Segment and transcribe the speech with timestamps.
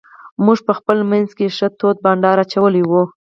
[0.45, 3.03] موږ په خپل منځ کې ښه تود بانډار اچولی وو.